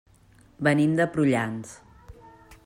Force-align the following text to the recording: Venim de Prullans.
Venim 0.67 0.95
de 1.01 1.07
Prullans. 1.17 1.77